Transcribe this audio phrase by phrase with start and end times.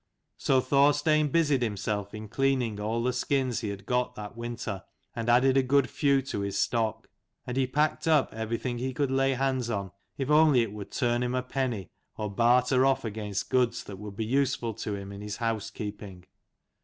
[0.39, 4.83] So Thorstein busied himself in cleaning all the skins he had got that winter,
[5.15, 7.07] and added a good few to his stock:
[7.45, 11.21] and he packed up everything he could lay hands on, if only it would turn
[11.21, 15.21] him a penny, or barter off against goods that would be useful to him in
[15.21, 16.25] his housekeeping.